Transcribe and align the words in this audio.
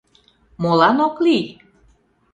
Молан 0.61 0.97
ок 1.07 1.15
лий? 1.25 1.45